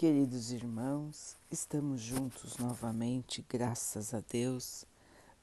[0.00, 4.86] Queridos irmãos, estamos juntos novamente, graças a Deus.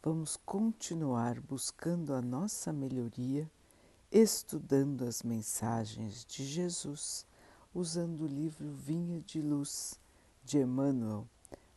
[0.02, 3.48] Vamos continuar buscando a nossa melhoria,
[4.12, 7.24] estudando as mensagens de Jesus,
[7.72, 9.94] usando o livro Vinha de Luz
[10.44, 11.28] de Emmanuel,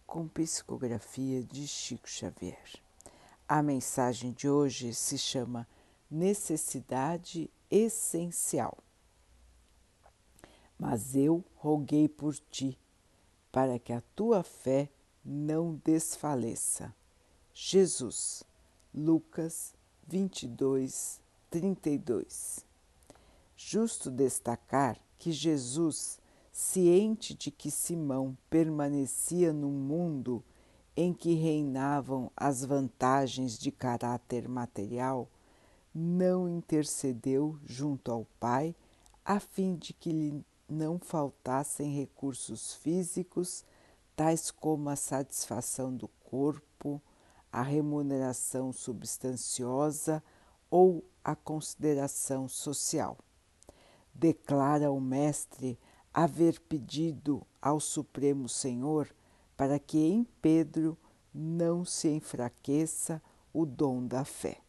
[0.07, 2.81] com psicografia de Chico Xavier.
[3.47, 5.69] A mensagem de hoje se chama
[6.11, 8.79] Necessidade Essencial
[10.81, 12.79] mas eu roguei por ti,
[13.53, 14.89] para que a tua fé
[15.23, 16.95] não desfaleça.
[17.53, 18.43] Jesus,
[18.95, 19.75] Lucas
[20.07, 21.21] 22,
[21.51, 22.65] 32.
[23.55, 26.19] Justo destacar que Jesus,
[26.51, 30.43] ciente de que Simão permanecia num mundo
[30.97, 35.29] em que reinavam as vantagens de caráter material,
[35.95, 38.75] não intercedeu junto ao Pai
[39.23, 43.65] a fim de que lhe não faltassem recursos físicos,
[44.15, 47.03] tais como a satisfação do corpo,
[47.53, 50.23] a remuneração substanciosa
[50.71, 53.19] ou a consideração social.
[54.15, 55.79] Declara o Mestre
[56.15, 59.09] haver pedido ao Supremo Senhor
[59.57, 60.97] para que em Pedro
[61.35, 64.61] não se enfraqueça o dom da fé.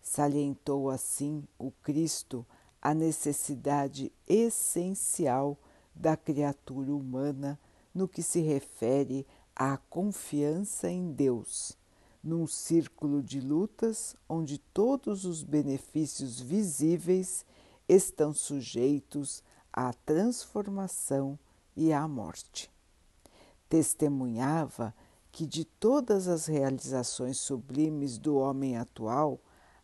[0.00, 2.46] Salientou assim o Cristo
[2.82, 5.56] a necessidade essencial
[5.94, 7.58] da criatura humana
[7.94, 11.78] no que se refere à confiança em Deus,
[12.22, 17.46] num círculo de lutas onde todos os benefícios visíveis
[17.88, 21.38] estão sujeitos à transformação
[21.76, 22.70] e à morte.
[23.68, 24.94] Testemunhava
[25.30, 29.40] que de todas as realizações sublimes do homem atual,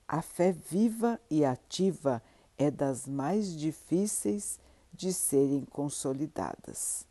[0.07, 2.23] a fé viva e ativa
[2.59, 4.59] é das mais difíceis
[4.93, 7.07] de serem consolidadas.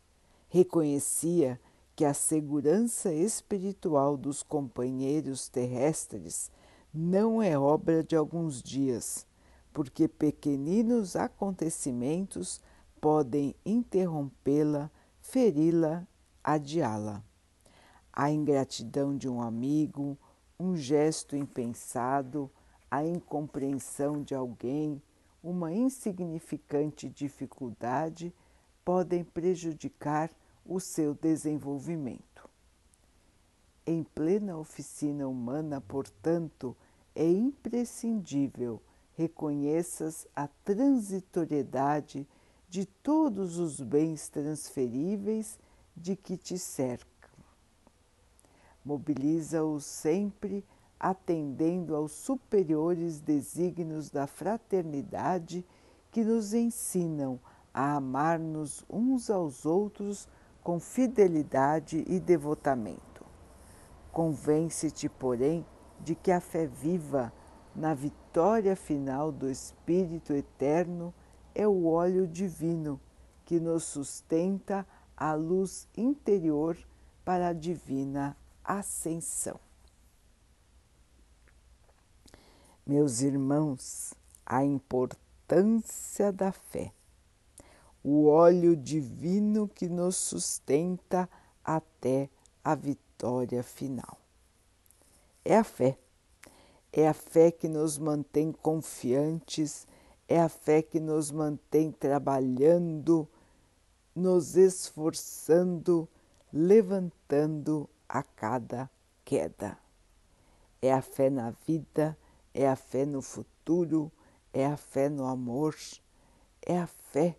[0.48, 1.58] Reconhecia
[1.96, 6.50] que a segurança espiritual dos companheiros terrestres
[6.94, 9.26] não é obra de alguns dias,
[9.72, 12.60] porque pequeninos acontecimentos
[13.00, 14.90] podem interrompê-la,
[15.20, 16.06] feri-la,
[16.44, 17.22] adiá-la.
[18.12, 20.16] A ingratidão de um amigo,
[20.58, 22.50] um gesto impensado,
[22.90, 25.00] a incompreensão de alguém,
[25.42, 28.34] uma insignificante dificuldade
[28.84, 30.30] podem prejudicar
[30.64, 32.48] o seu desenvolvimento.
[33.86, 36.76] Em plena oficina humana, portanto,
[37.14, 38.82] é imprescindível
[39.16, 42.26] reconheças a transitoriedade
[42.68, 45.58] de todos os bens transferíveis
[45.96, 47.08] de que te cercam.
[48.84, 50.64] Mobiliza-os sempre
[50.98, 55.64] atendendo aos superiores desígnios da fraternidade
[56.10, 57.38] que nos ensinam
[57.72, 60.28] a amar-nos uns aos outros
[60.62, 63.24] com fidelidade e devotamento.
[64.10, 65.64] Convence-te, porém,
[66.00, 67.32] de que a fé viva
[67.74, 71.14] na vitória final do Espírito Eterno
[71.54, 73.00] é o óleo divino
[73.44, 74.86] que nos sustenta
[75.16, 76.76] a luz interior
[77.24, 79.67] para a divina ascensão.
[82.88, 84.14] Meus irmãos,
[84.46, 86.90] a importância da fé,
[88.02, 91.28] o óleo divino que nos sustenta
[91.62, 92.30] até
[92.64, 94.16] a vitória final.
[95.44, 95.98] É a fé,
[96.90, 99.86] é a fé que nos mantém confiantes,
[100.26, 103.28] é a fé que nos mantém trabalhando,
[104.16, 106.08] nos esforçando,
[106.50, 108.88] levantando a cada
[109.26, 109.76] queda.
[110.80, 112.16] É a fé na vida
[112.52, 114.10] é a fé no futuro,
[114.52, 115.76] é a fé no amor,
[116.62, 117.36] é a fé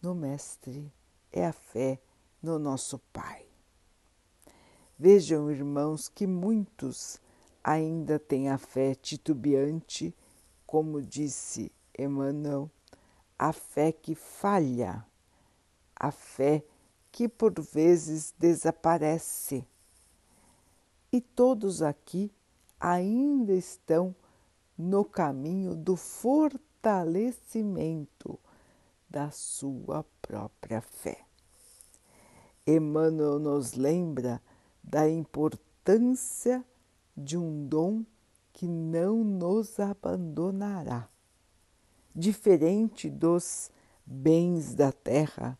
[0.00, 0.92] no Mestre,
[1.32, 2.00] é a fé
[2.42, 3.46] no nosso Pai.
[4.98, 7.20] Vejam, irmãos, que muitos
[7.62, 10.14] ainda têm a fé titubeante,
[10.66, 12.70] como disse Emmanuel,
[13.38, 15.04] a fé que falha,
[15.94, 16.64] a fé
[17.12, 19.66] que por vezes desaparece.
[21.12, 22.32] E todos aqui
[22.80, 24.14] ainda estão
[24.76, 28.38] no caminho do fortalecimento
[29.08, 31.24] da sua própria fé.
[32.66, 34.42] Emmanuel nos lembra
[34.84, 36.64] da importância
[37.16, 38.04] de um dom
[38.52, 41.08] que não nos abandonará.
[42.14, 43.70] Diferente dos
[44.04, 45.58] bens da terra,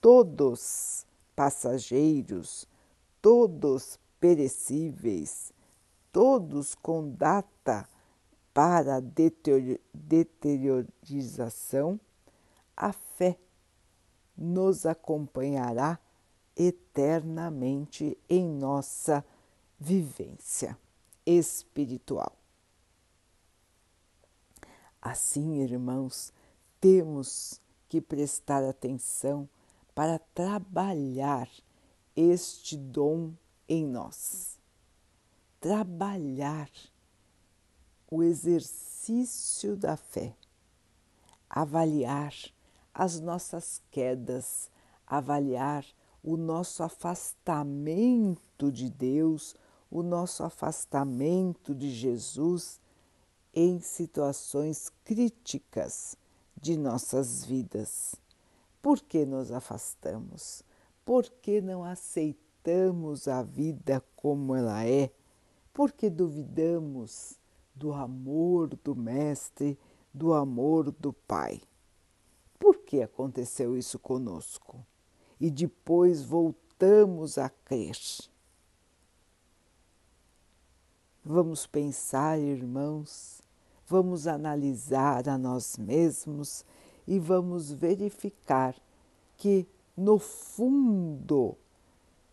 [0.00, 1.06] todos
[1.36, 2.66] passageiros,
[3.20, 5.52] todos perecíveis,
[6.18, 7.88] todos com data
[8.52, 9.00] para
[9.94, 12.00] deteriorização,
[12.76, 13.38] a fé
[14.36, 15.96] nos acompanhará
[16.56, 19.24] eternamente em nossa
[19.78, 20.76] vivência
[21.24, 22.32] espiritual.
[25.00, 26.32] Assim, irmãos,
[26.80, 29.48] temos que prestar atenção
[29.94, 31.48] para trabalhar
[32.16, 33.34] este dom
[33.68, 34.57] em nós.
[35.60, 36.70] Trabalhar
[38.10, 40.34] o exercício da fé,
[41.50, 42.32] avaliar
[42.94, 44.70] as nossas quedas,
[45.06, 45.84] avaliar
[46.22, 49.56] o nosso afastamento de Deus,
[49.90, 52.80] o nosso afastamento de Jesus
[53.54, 56.16] em situações críticas
[56.60, 58.14] de nossas vidas.
[58.80, 60.62] Por que nos afastamos?
[61.04, 65.10] Por que não aceitamos a vida como ela é?
[65.78, 67.38] Por que duvidamos
[67.72, 69.78] do amor do Mestre,
[70.12, 71.62] do amor do Pai?
[72.58, 74.84] Por que aconteceu isso conosco?
[75.40, 77.96] E depois voltamos a crer.
[81.24, 83.40] Vamos pensar, irmãos,
[83.86, 86.64] vamos analisar a nós mesmos
[87.06, 88.74] e vamos verificar
[89.36, 89.64] que
[89.96, 91.56] no fundo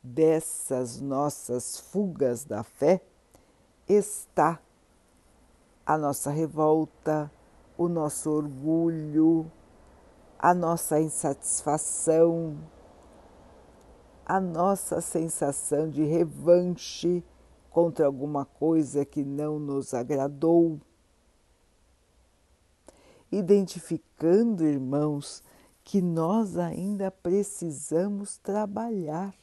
[0.02, 3.04] dessas nossas fugas da fé
[3.88, 4.60] está
[5.86, 7.32] a nossa revolta,
[7.78, 9.52] o nosso orgulho,
[10.40, 12.58] a nossa insatisfação,
[14.26, 17.24] a nossa sensação de revanche
[17.70, 20.80] contra alguma coisa que não nos agradou.
[23.32, 25.44] Identificando, irmãos,
[25.84, 29.36] que nós ainda precisamos trabalhar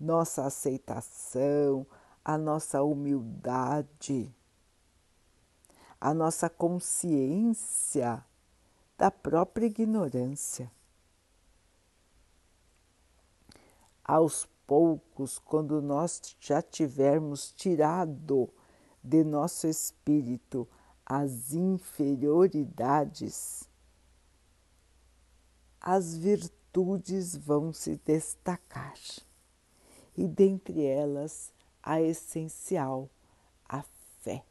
[0.00, 1.86] nossa aceitação,
[2.24, 4.34] a nossa humildade,
[6.00, 8.24] a nossa consciência
[8.96, 10.70] da própria ignorância.
[14.04, 18.52] Aos poucos, quando nós já tivermos tirado
[19.02, 20.68] de nosso espírito
[21.04, 23.68] as inferioridades,
[25.80, 28.94] as virtudes vão se destacar
[30.16, 33.10] e dentre elas a essencial,
[33.68, 33.82] a
[34.20, 34.44] fé.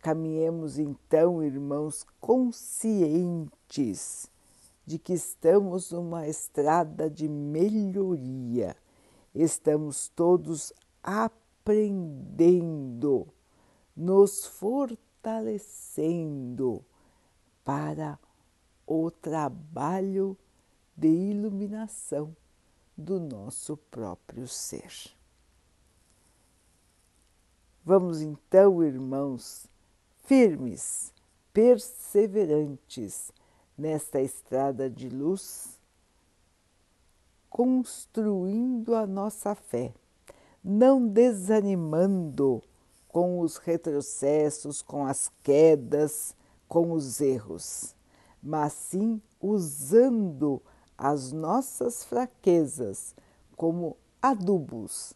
[0.00, 4.30] Caminhemos então, irmãos, conscientes
[4.86, 8.76] de que estamos numa estrada de melhoria,
[9.34, 13.26] estamos todos aprendendo,
[13.96, 16.84] nos fortalecendo
[17.64, 18.18] para
[18.86, 20.36] o trabalho
[20.94, 22.36] de iluminação
[22.96, 25.13] do nosso próprio ser.
[27.86, 29.66] Vamos então, irmãos,
[30.20, 31.12] firmes,
[31.52, 33.30] perseverantes
[33.76, 35.78] nesta estrada de luz,
[37.50, 39.92] construindo a nossa fé,
[40.64, 42.62] não desanimando
[43.06, 46.34] com os retrocessos, com as quedas,
[46.66, 47.94] com os erros,
[48.42, 50.62] mas sim usando
[50.96, 53.14] as nossas fraquezas
[53.54, 55.14] como adubos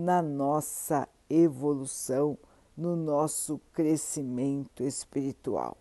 [0.00, 2.38] na nossa evolução,
[2.74, 5.76] no nosso crescimento espiritual.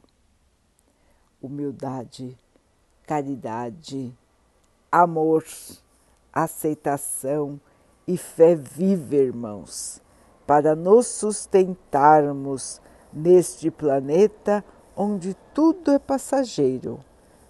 [1.41, 2.37] Humildade,
[3.07, 4.13] caridade,
[4.91, 5.45] amor,
[6.33, 7.59] aceitação
[8.05, 10.01] e fé viva, irmãos,
[10.45, 12.81] para nos sustentarmos
[13.13, 14.65] neste planeta
[14.97, 16.99] onde tudo é passageiro,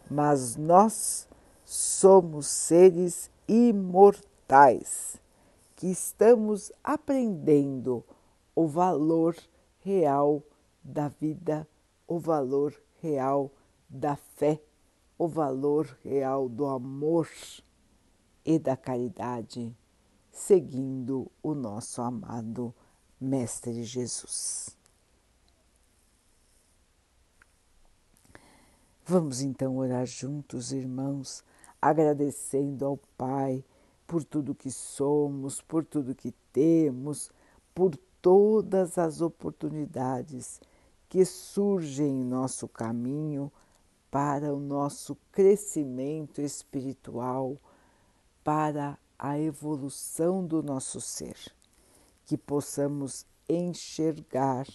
[0.09, 1.27] mas nós
[1.65, 5.19] somos seres imortais
[5.79, 8.03] que estamos aprendendo
[8.53, 9.33] o valor
[9.79, 10.43] real
[10.83, 11.65] da vida,
[12.05, 13.49] o valor real
[13.87, 14.61] da fé,
[15.17, 17.29] o valor real do amor
[18.43, 19.73] e da caridade,
[20.29, 22.75] seguindo o nosso amado
[23.17, 24.77] Mestre Jesus.
[29.05, 31.41] Vamos então orar juntos, irmãos,
[31.81, 33.63] agradecendo ao Pai
[34.09, 37.31] por tudo que somos, por tudo que temos,
[37.75, 40.59] por todas as oportunidades
[41.07, 43.51] que surgem em nosso caminho
[44.09, 47.55] para o nosso crescimento espiritual,
[48.43, 51.37] para a evolução do nosso ser,
[52.25, 54.65] que possamos enxergar,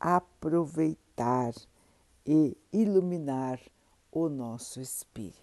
[0.00, 1.54] aproveitar
[2.26, 3.60] e iluminar
[4.10, 5.42] o nosso espírito